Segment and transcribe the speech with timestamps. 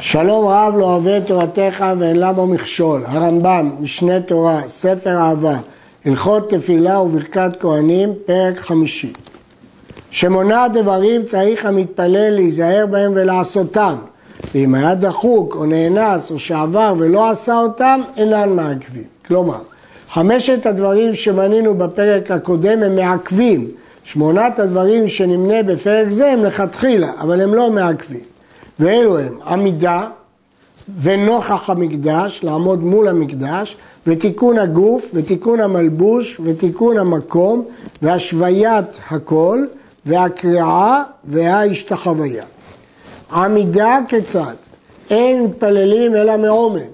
[0.00, 3.02] שלום רב לא אוהב את תורתך ואין לה בו מכשול.
[3.06, 5.56] הרמב"ם, משנה תורה, ספר אהבה,
[6.04, 9.12] הלכות תפילה וברכת כהנים, פרק חמישי.
[10.10, 13.94] שמונה דברים צריך המתפלל להיזהר בהם ולעשותם.
[14.54, 19.04] ואם היה דחוק או נאנס או שעבר ולא עשה אותם, אינן מעכבים.
[19.26, 19.58] כלומר,
[20.10, 23.68] חמשת הדברים שמנינו בפרק הקודם הם מעכבים.
[24.04, 28.27] שמונת הדברים שנמנה בפרק זה הם לכתחילה, אבל הם לא מעכבים.
[28.80, 30.08] ואלו הם עמידה
[31.00, 37.64] ונוכח המקדש, לעמוד מול המקדש, ותיקון הגוף, ותיקון המלבוש, ותיקון המקום,
[38.02, 39.64] והשוויית הכל,
[40.06, 42.44] והקריאה וההשתחוויה.
[43.32, 44.54] עמידה כיצד?
[45.10, 46.90] אין מתפללים אלא מעומד.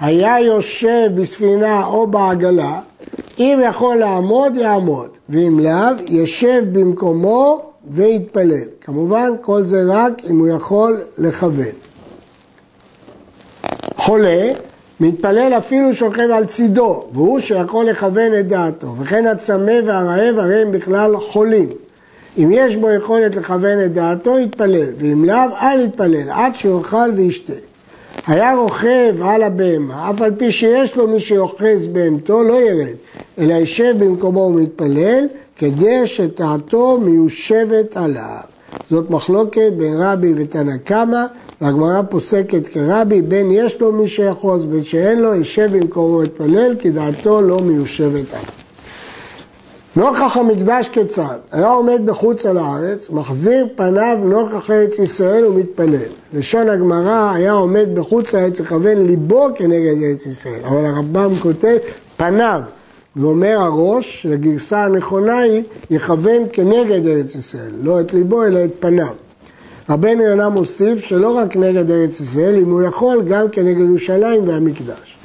[0.00, 2.80] היה יושב בספינה או בעגלה,
[3.38, 8.64] אם יכול לעמוד, יעמוד, ואם לאו, ישב במקומו ויתפלל.
[8.80, 11.74] כמובן, כל זה רק אם הוא יכול לכוון.
[13.96, 14.50] חולה,
[15.00, 20.72] מתפלל אפילו שוכב על צידו, והוא שיכול לכוון את דעתו, וכן הצמא והרעב הרי הם
[20.72, 21.68] בכלל חולים.
[22.38, 27.52] אם יש בו יכולת לכוון את דעתו, יתפלל, ואם לאו, אל יתפלל, עד שיאכל וישתה.
[28.26, 32.96] היה רוכב על הבהמה, אף על פי שיש לו מי שיוחז בהמתו, לא ירד,
[33.38, 38.40] אלא יישב במקומו ומתפלל, כדי שדעתו מיושבת עליו.
[38.90, 41.24] זאת מחלוקת בין רבי ותנא קמא,
[41.60, 46.90] והגמרא פוסקת כרבי, בין יש לו מי שיחוז, בין שאין לו, יישב במקומו ומתפלל, כי
[46.90, 48.64] דעתו לא מיושבת עליו.
[49.96, 51.38] נוכח המקדש כיצד?
[51.52, 56.10] היה עומד בחוץ על הארץ, מחזיר פניו נוכח ארץ ישראל ומתפלל.
[56.34, 61.76] לשון הגמרא היה עומד בחוץ לארץ לכוון ליבו כנגד ארץ ישראל, אבל הרמב"ם כותב
[62.16, 62.60] פניו,
[63.16, 69.12] ואומר הראש, הגרסה הנכונה היא, יכוון כנגד ארץ ישראל, לא את ליבו אלא את פניו.
[69.90, 75.16] רבנו יונה מוסיף שלא רק נגד ארץ ישראל, אם הוא יכול גם כנגד ירושלים והמקדש.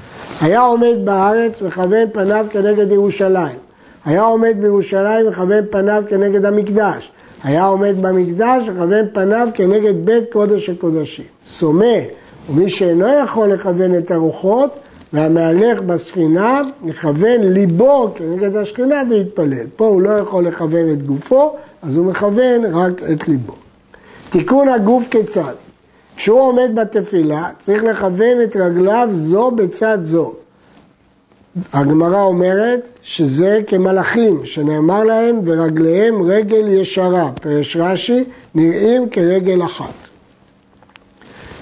[0.41, 3.57] היה עומד בארץ וכוון פניו כנגד ירושלים.
[4.05, 7.11] היה עומד בירושלים וכוון פניו כנגד המקדש.
[7.43, 11.25] היה עומד במקדש וכוון פניו כנגד בית קודש הקודשים.
[11.47, 11.97] סומא,
[12.49, 14.69] ומי שאינו יכול לכוון את הרוחות,
[15.13, 19.65] והמהלך בספינה מכוון ליבו כנגד השכינה ויתפלל.
[19.75, 23.53] פה הוא לא יכול לכוון את גופו, אז הוא מכוון רק את ליבו.
[24.29, 25.53] תיקון הגוף כיצד?
[26.15, 30.33] כשהוא עומד בתפילה, צריך לכוון את רגליו זו בצד זו.
[31.73, 38.23] הגמרא אומרת שזה כמלאכים, שנאמר להם ורגליהם רגל ישרה, פרש רש"י,
[38.55, 40.08] נראים כרגל אחת.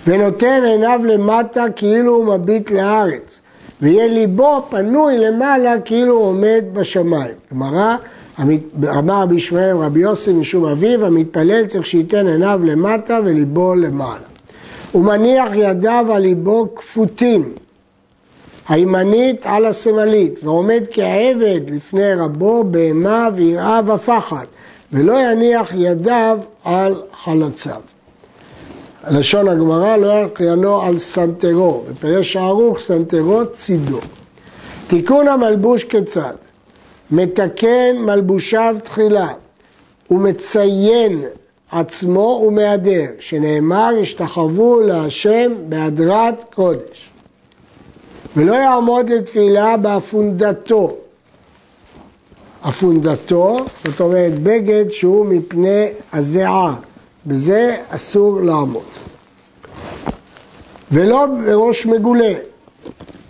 [0.08, 3.40] ונותן עיניו למטה כאילו הוא מביט לארץ,
[3.82, 7.34] ויהיה ליבו פנוי למעלה כאילו הוא עומד בשמיים.
[7.54, 7.96] גמרא,
[8.90, 14.28] אמר רבי ישמעאל רבי יוסי משום אביו, המתפלל צריך שייתן עיניו למטה וליבו למעלה.
[14.92, 17.54] הוא מניח ידיו על ליבו כפותים,
[18.70, 24.46] הימנית על השמאלית, ועומד כעבד לפני רבו בהמה ויראה ופחד,
[24.94, 27.97] ולא יניח ידיו על חלציו.
[29.10, 34.00] לשון הגמרא לא יקרנו על סנטרו, ופירש הערוך סנטרו צידו.
[34.88, 36.34] תיקון המלבוש כיצד?
[37.12, 39.28] מתקן מלבושיו תחילה,
[40.12, 41.24] ומציין
[41.72, 47.10] עצמו ומהדר, שנאמר, השתחוו להשם בהדרת קודש.
[48.36, 50.96] ולא יעמוד לתפילה באפונדתו.
[52.70, 56.76] אפונדתו, זאת אומרת בגד שהוא מפני הזיעה,
[57.28, 58.84] בזה אסור לעמוד.
[60.92, 62.34] ולא בראש מגולה,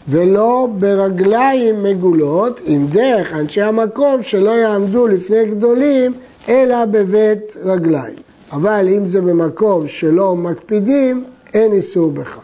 [0.09, 6.13] ולא ברגליים מגולות, עם דרך אנשי המקום שלא יעמדו לפני גדולים,
[6.50, 8.16] אלא בבית רגליים.
[8.52, 12.41] אבל אם זה במקום שלא מקפידים, אין איסור בכך.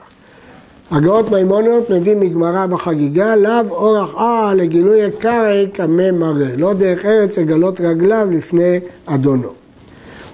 [0.91, 7.37] הגאות מימוניות מביא מגמרא בחגיגה, לאו אורח אה לגילוי הקרעי קמא מראה, לא דרך ארץ
[7.37, 9.62] לגלות רגליו לפני אדונו.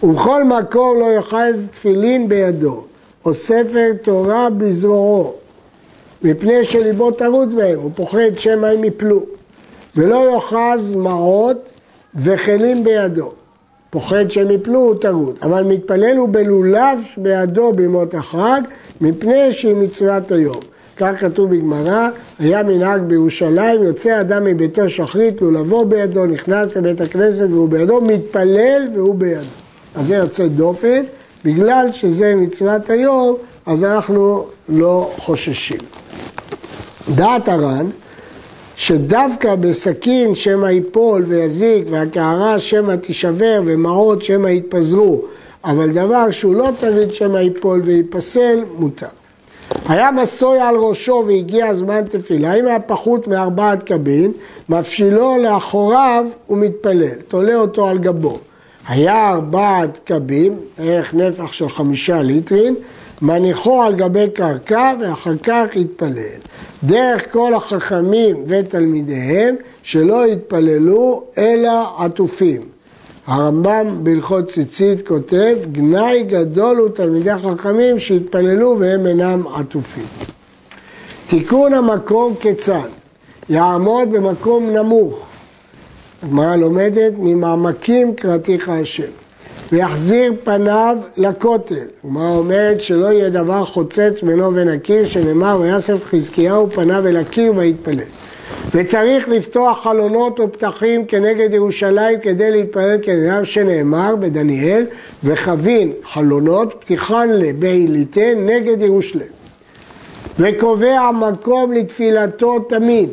[0.04, 2.84] ובכל מקום לא יאחז תפילין בידו,
[3.26, 5.34] או ספר תורה בזרועו,
[6.24, 9.24] מפני שליבו טרוד בהם, הוא פוחד שמא הם יפלו.
[9.96, 11.58] ולא יאחז מעות
[12.16, 13.32] וכלים בידו.
[13.90, 15.36] פוחד שהם יפלו, הוא טרוד.
[15.42, 18.62] אבל מתפלל הוא בלולב בידו בימות החג,
[19.02, 20.60] מפני שהיא מצוות היום.
[20.98, 22.10] כך כתוב בגמרא,
[22.40, 28.88] היה מנהג בירושלים, יוצא אדם מביתו שחרית, לולבו בידו, נכנס לבית הכנסת והוא בידו, מתפלל
[28.94, 29.69] והוא בידו.
[29.96, 31.04] אז זה יוצא דופן,
[31.46, 35.78] בגלל שזה מצוות היום, אז אנחנו לא חוששים.
[37.16, 37.86] דעת הר"ן,
[38.76, 45.22] שדווקא בסכין שמא ייפול ויזיק, והקערה שמא תישבר, ומעות שמא יתפזרו,
[45.64, 49.08] אבל דבר שהוא לא תמיד שמא ייפול וייפסל, מותר.
[49.88, 54.32] היה מסוי על ראשו והגיע זמן תפילה, אם היה פחות מארבעת קבין,
[54.70, 58.38] מפשילו לאחוריו ומתפלל, תולה אותו על גבו.
[58.90, 62.76] היה ארבעת קבין, ערך נפח של חמישה ליטרין,
[63.22, 66.40] מניחו על גבי קרקע ואחר כך יתפלל.
[66.84, 72.62] דרך כל החכמים ותלמידיהם שלא יתפללו אלא עטופים.
[73.28, 80.28] הרמב"ם בהלכות ציצית כותב, גנאי גדול הוא תלמידי החכמים שהתפללו והם אינם עטופים.
[81.28, 82.90] תיקון המקום כיצד?
[83.50, 85.29] יעמוד במקום נמוך.
[86.24, 89.04] הגמרא לומדת ממעמקים קראתיך השם.
[89.72, 91.76] ויחזיר פניו לכותל.
[92.04, 97.54] הגמרא אומרת שלא יהיה דבר חוצץ בינו ובין הקיר, שנאמר ויאסף חזקיהו פניו אל הקיר
[97.56, 98.00] ויתפלל.
[98.76, 104.86] וצריך לפתוח חלונות או פתחים כנגד ירושלים כדי להתפלל כנראה שנאמר בדניאל
[105.24, 109.32] וחבין חלונות פתיחן לבעיליתן נגד ירושלים.
[110.40, 113.10] וקובע מקום לתפילתו תמיד.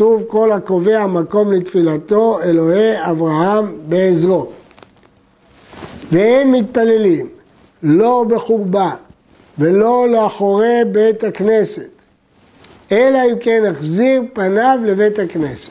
[0.00, 4.46] כתוב כל הקובע מקום לתפילתו אלוהי אברהם בעזרו.
[6.12, 7.28] ואין מתפללים
[7.82, 8.90] לא בחורבה
[9.58, 11.88] ולא לאחורי בית הכנסת
[12.92, 15.70] אלא אם כן החזיר פניו לבית הכנסת.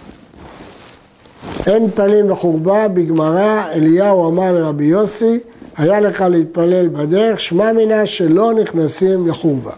[1.67, 5.39] אין מתפללים בחורבה, בגמרא אליהו אמר לרבי יוסי,
[5.77, 9.73] היה לך להתפלל בדרך, שמע מינה שלא נכנסים לחורבה.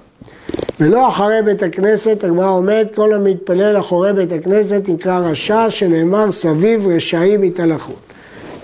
[0.81, 6.87] ולא אחרי בית הכנסת, הגמרא אומרת, כל המתפלל אחורי בית הכנסת נקרא רשע, שנאמר סביב
[6.87, 7.99] רשעים התהלכות.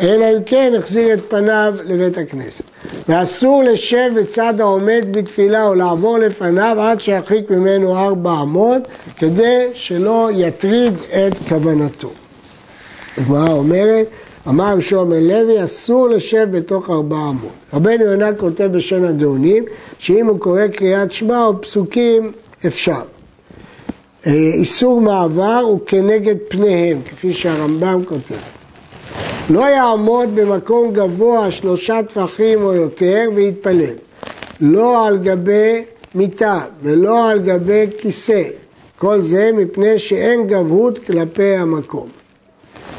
[0.01, 2.63] אלא אם כן החזיר את פניו לבית הכנסת.
[3.09, 8.81] ואסור לשב בצד העומד בתפילה או לעבור לפניו עד שירחיק ממנו ארבע אמות,
[9.17, 12.11] כדי שלא יטריד את כוונתו.
[13.17, 14.07] הגמרא אומרת,
[14.49, 17.51] אמר רשום אל לוי, אסור לשב בתוך ארבע אמות.
[17.73, 19.63] רבנו יונה כותב בשם הגאונים,
[19.99, 22.31] שאם הוא קורא קריאת שמע או פסוקים,
[22.67, 23.01] אפשר.
[24.27, 28.35] אה, איסור מעבר הוא כנגד פניהם, כפי שהרמב"ם כותב.
[29.49, 33.95] לא יעמוד במקום גבוה שלושה טפחים או יותר ויתפלל.
[34.61, 35.83] לא על גבי
[36.15, 38.44] מיטה ולא על גבי כיסא.
[38.97, 42.07] כל זה מפני שאין גבהות כלפי המקום.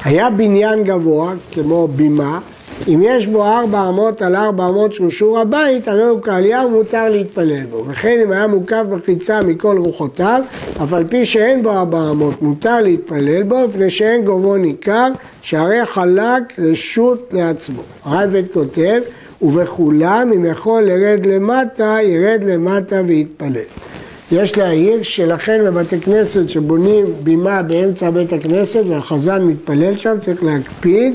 [0.09, 2.41] היה בניין גבוה, כמו בימה,
[2.89, 7.09] אם יש בו ארבע אמות על ארבע אמות של שור הבית, הרי הוא קהליה ומותר
[7.09, 7.85] להתפלל בו.
[7.89, 10.43] וכן אם היה מוקף בחיצה מכל רוחותיו,
[10.83, 15.09] אף על פי שאין בו ארבע אמות, מותר להתפלל בו, מפני שאין גובו ניכר,
[15.43, 17.83] שהרי חלק רשות לעצמו.
[18.05, 19.01] הרייבד כותב,
[19.43, 23.88] ובכולם אם יכול לרד למטה, ירד למטה ויתפלל.
[24.33, 31.15] יש להעיר שלכן בבתי כנסת שבונים בימה באמצע בית הכנסת והחזן מתפלל שם צריך להקפיד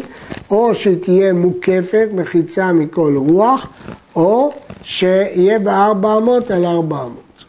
[0.51, 3.67] או שתהיה מוקפת מחיצה מכל רוח
[4.15, 7.43] או שיהיה בה ארבע אמות על ארבע אמות.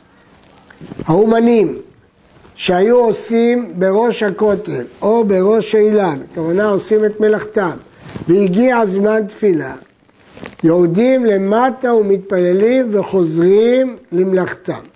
[1.06, 1.78] האומנים
[2.54, 7.76] שהיו עושים בראש הכותל או בראש האילן, הכוונה עושים את מלאכתם
[8.28, 9.74] והגיע זמן תפילה
[10.64, 14.93] יורדים למטה ומתפללים וחוזרים למלאכתם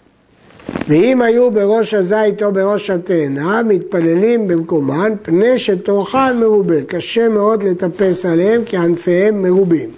[0.89, 6.83] ואם היו בראש הזית או בראש התאנה, מתפללים במקומן, פני שטורחן מרובה.
[6.83, 9.89] קשה מאוד לטפס עליהם כי ענפיהם מרובים.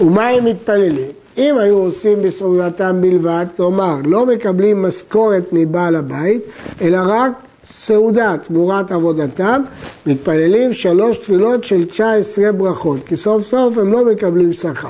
[0.00, 1.10] ומה הם מתפללים?
[1.38, 6.42] אם היו עושים בסעודתם בלבד, כלומר לא מקבלים משכורת מבעל הבית,
[6.82, 7.32] אלא רק
[7.78, 9.62] סעודה תמורת עבודתם,
[10.06, 14.88] מתפללים שלוש תפילות של 19 ברכות, כי סוף סוף הם לא מקבלים שכר.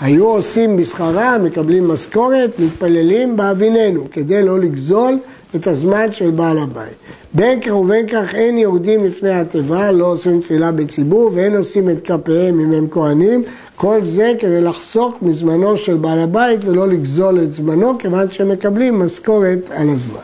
[0.00, 5.18] היו עושים בשכרם, מקבלים משכורת, מתפללים באביננו, כדי לא לגזול
[5.56, 6.94] את הזמן של בעל הבית.
[7.34, 11.96] בין כך ובין כך אין יורדים לפני התיבה, לא עושים תפילה בציבור ואין עושים את
[12.04, 13.42] כפיהם אם הם כהנים,
[13.76, 18.98] כל זה כדי לחסוך מזמנו של בעל הבית ולא לגזול את זמנו, כיוון שהם מקבלים
[18.98, 20.20] משכורת על הזמן.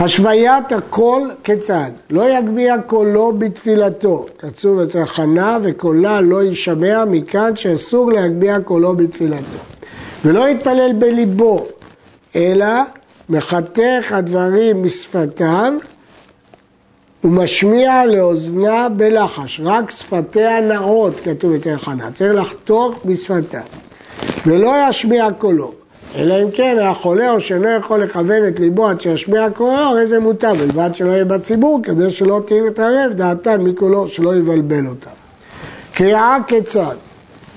[0.00, 1.90] השוויית הקול כיצד?
[2.10, 4.26] לא יגביה קולו בתפילתו,
[4.82, 9.58] אצל חנה וקולה לא יישמע מכאן שאסור להגביה קולו בתפילתו.
[10.24, 11.66] ולא יתפלל בליבו,
[12.36, 12.66] אלא
[13.28, 15.72] מחתך הדברים בשפתיו
[17.24, 23.60] ומשמיע לאוזנה בלחש, רק שפתיה נאות, כתוב אצל חנה, צריך לחתוך בשפתיו,
[24.46, 25.77] ולא ישמיע קולו.
[26.16, 30.06] אלא אם כן היה חולה או שאינו יכול לכוון את ליבו עד שישמיע קולו, הרי
[30.06, 35.10] זה מותר, בלבד שלא יהיה בציבור, כדי שלא תתערב דעתן מקולו, שלא יבלבל אותה.
[35.94, 36.94] קריאה כיצד?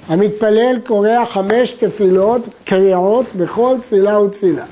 [0.08, 4.66] המתפלל קורא חמש תפילות, קריאות, בכל תפילה ותפילה.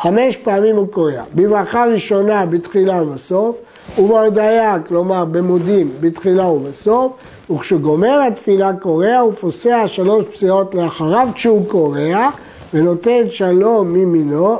[0.00, 3.56] חמש פעמים הוא קורא, בברכה ראשונה בתחילה ובסוף,
[3.98, 7.12] ובהודיה, כלומר במודים, בתחילה ובסוף,
[7.50, 12.30] וכשגומר התפילה קורע, פוסע שלוש פסיעות לאחריו כשהוא קורע,
[12.74, 14.56] ונותן שלום מימינו,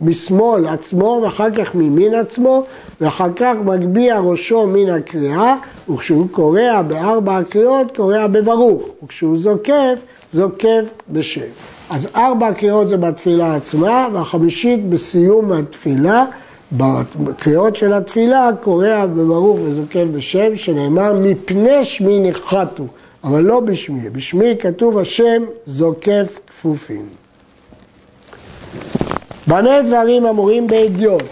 [0.00, 2.64] משמאל עצמו ואחר כך ממין עצמו
[3.00, 5.56] ואחר כך מגביה ראשו מן הקריאה
[5.92, 9.98] וכשהוא קורע בארבע הקריאות קורע בברוך וכשהוא זוקף
[10.32, 11.50] זוקף בשם.
[11.90, 16.24] אז ארבע קריאות זה בתפילה עצמה והחמישית בסיום התפילה
[16.72, 22.84] בקריאות של התפילה קורע בברוך וזוקף בשם שנאמר מפני שמי נחתו
[23.24, 27.06] אבל לא בשמי, בשמי כתוב השם זוקף כפופים.
[29.46, 31.22] במה דברים אמורים באדיוט,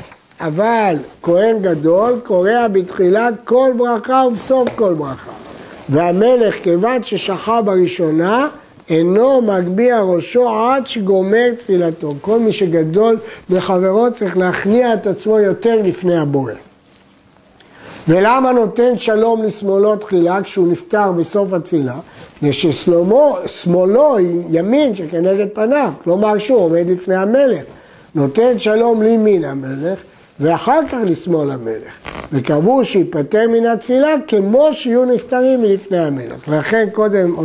[0.40, 5.30] אבל כהן גדול קורע בתחילת כל ברכה ובסוף כל ברכה.
[5.88, 8.48] והמלך, כיוון ששכב בראשונה,
[8.88, 12.10] אינו מגביה ראשו עד שגומר תפילתו.
[12.20, 13.18] כל מי שגדול
[13.50, 16.52] בחברו צריך להכניע את עצמו יותר לפני הבורא.
[18.08, 21.94] ולמה נותן שלום לשמאלו תחילה כשהוא נפטר בסוף התפילה?
[22.42, 27.62] וששמאלו היא ימין שכנגד פניו, כלומר שהוא עומד לפני המלך.
[28.18, 29.98] נותן שלום לימין המלך
[30.40, 31.92] ואחר כך לשמאל המלך.
[32.32, 36.48] וקבעו שיפטר מן התפילה כמו שיהיו נפטרים מלפני המלך.
[36.48, 37.36] לכן קודם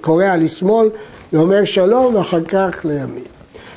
[0.00, 0.88] קורא לשמאל
[1.32, 3.24] ואומר שלום ואחר כך לימין.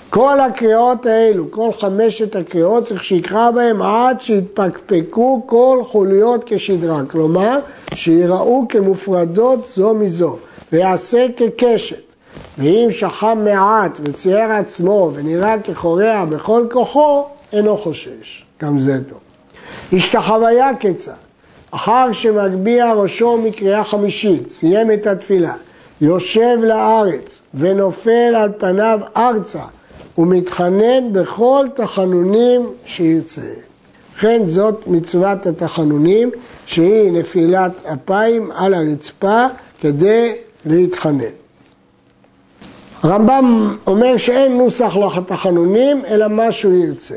[0.10, 7.01] כל הקריאות האלו, כל חמשת הקריאות, צריך שיקרא בהם עד שיתפקפקו כל חוליות כשדרה.
[7.08, 7.60] כלומר,
[7.93, 10.38] שיראו כמופרדות זו מזו,
[10.72, 12.11] ויעשה כקשת.
[12.58, 18.43] ואם שכב מעט וצייר עצמו ונראה כחורע בכל כוחו, אינו חושש.
[18.62, 19.20] גם זה טוב.
[19.93, 21.12] השתחוויה כיצד?
[21.72, 25.53] אחר שמגביה ראשו מקריאה חמישית, סיים את התפילה,
[26.01, 29.63] יושב לארץ ונופל על פניו ארצה
[30.17, 33.41] ומתחנן בכל תחנונים שירצה.
[34.15, 36.31] לכן זאת מצוות התחנונים
[36.65, 39.46] שהיא נפילת אפיים על הרצפה
[39.81, 41.24] כדי להתחנן.
[43.03, 47.15] הרמב"ם אומר שאין נוסח לתחנונים אלא מה שהוא ירצה.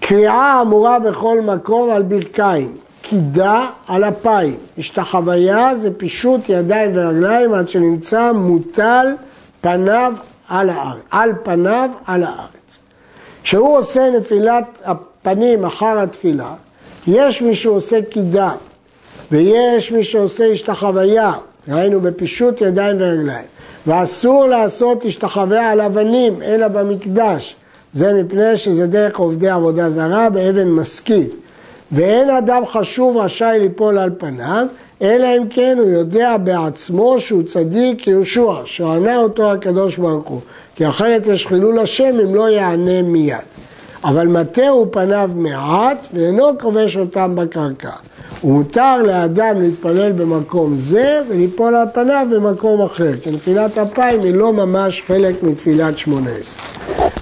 [0.00, 4.56] קריאה אמורה בכל מקום על ברכיים, קידה על אפיים.
[4.78, 9.06] השתחוויה זה פישוט ידיים ורגליים עד שנמצא מוטל
[9.60, 10.12] פניו
[10.48, 12.78] על הארץ, על פניו על הארץ.
[13.42, 16.54] כשהוא עושה נפילת הפנים אחר התפילה,
[17.06, 18.50] יש מי שעושה קידה
[19.30, 21.32] ויש מי שעושה השתחוויה,
[21.68, 23.54] ראינו בפישוט ידיים ורגליים.
[23.86, 27.56] ואסור לעשות השתחווה על אבנים, אלא במקדש.
[27.92, 31.34] זה מפני שזה דרך עובדי עבודה זרה באבן משכית.
[31.92, 34.66] ואין אדם חשוב רשאי ליפול על פניו,
[35.02, 40.40] אלא אם כן הוא יודע בעצמו שהוא צדיק יהושע, שענה אותו הקדוש ברוך הוא.
[40.76, 43.36] כי אחרת יש חילול השם אם לא יענה מיד.
[44.04, 47.90] אבל מטהו פניו מעט ואינו כובש אותם בקרקע.
[48.44, 54.52] ומותר לאדם להתפלל במקום זה וליפול על פניו במקום אחר, כי נפילת אפיים היא לא
[54.52, 56.64] ממש חלק מתפילת שמונה עשרה.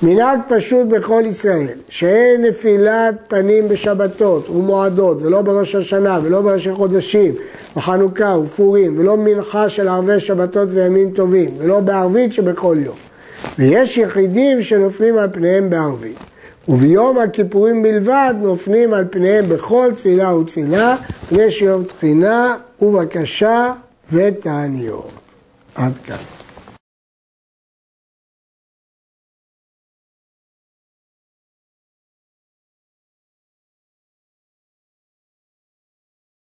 [0.03, 7.35] מנהג פשוט בכל ישראל, שאין נפילת פנים בשבתות ומועדות, ולא בראש השנה, ולא בראשי חודשים,
[7.77, 12.97] בחנוכה ופורים, ולא מנחה של ערבי שבתות וימים טובים, ולא בערבית שבכל יום.
[13.59, 16.32] ויש יחידים שנופלים על פניהם בערבית.
[16.69, 20.97] וביום הכיפורים בלבד נופלים על פניהם בכל תפילה ותפילה,
[21.29, 23.73] פני שיום תחינה ובקשה
[24.13, 25.11] ותעניות.
[25.75, 26.42] עד כאן.